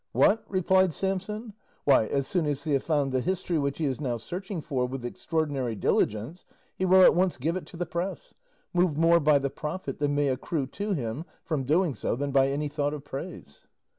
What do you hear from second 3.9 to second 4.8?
now searching